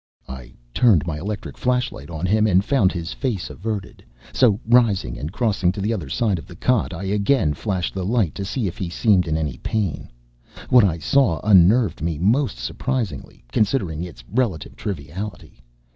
I 0.27 0.55
turned 0.73 1.05
my 1.05 1.19
electric 1.19 1.59
flashlight 1.59 2.09
on 2.09 2.25
him 2.25 2.47
and 2.47 2.65
found 2.65 2.91
his 2.91 3.13
face 3.13 3.51
averted; 3.51 4.03
so 4.33 4.59
rising 4.67 5.15
and 5.15 5.31
crossing 5.31 5.71
to 5.73 5.79
the 5.79 5.93
other 5.93 6.09
side 6.09 6.39
of 6.39 6.47
the 6.47 6.55
cot, 6.55 6.91
I 6.91 7.03
again 7.03 7.53
flashed 7.53 7.93
the 7.93 8.03
light 8.03 8.33
to 8.33 8.43
see 8.43 8.65
if 8.65 8.79
he 8.79 8.89
seemed 8.89 9.27
in 9.27 9.37
any 9.37 9.57
pain. 9.57 10.09
What 10.71 10.83
I 10.83 10.97
saw 10.97 11.39
unnerved 11.43 12.01
me 12.01 12.17
most 12.17 12.57
surprisingly, 12.57 13.43
considering 13.51 14.03
its 14.03 14.23
relative 14.27 14.75
triviality. 14.75 15.61